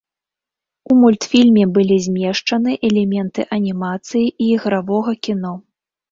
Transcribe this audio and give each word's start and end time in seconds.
У 0.91 0.95
мультфільме 1.01 1.65
былі 1.75 1.97
змешчаны 2.05 2.73
элементы 2.89 3.45
анімацыі 3.57 4.23
і 4.43 4.47
ігравога 4.55 5.11
кіно. 5.29 5.53